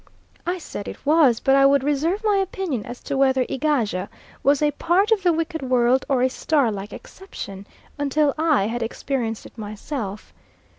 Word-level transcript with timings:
I 0.47 0.57
said 0.57 0.87
it 0.87 1.05
was; 1.05 1.39
but 1.39 1.53
I 1.55 1.63
would 1.67 1.83
reserve 1.83 2.23
my 2.23 2.37
opinion 2.37 2.87
as 2.87 3.03
to 3.03 3.15
whether 3.15 3.45
Egaja 3.47 4.07
was 4.41 4.63
a 4.63 4.71
part 4.71 5.11
of 5.11 5.21
the 5.21 5.31
wicked 5.31 5.61
world 5.61 6.05
or 6.09 6.23
a 6.23 6.27
star 6.29 6.71
like 6.71 6.91
exception, 6.91 7.67
until 7.99 8.33
I 8.35 8.65
had 8.65 8.81
experienced 8.81 9.45
it 9.45 9.55
myself. 9.59 10.33